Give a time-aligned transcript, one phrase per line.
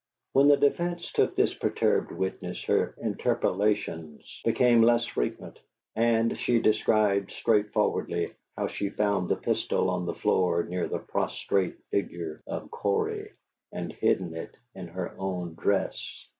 [0.33, 5.59] When the defence took this perturbed witness, her interpolations became less frequent,
[5.95, 10.97] and she described straightforwardly how she had found the pistol on the floor near the
[10.97, 13.31] prostrate figure of Cory,
[13.71, 16.25] and hidden it in her own dress.